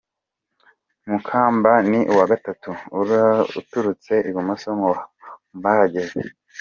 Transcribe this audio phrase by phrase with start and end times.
[1.09, 2.69] Mukamba ni uwa gatatu
[3.59, 4.87] uturutse ibumoso mu
[5.63, 6.21] bahagaze.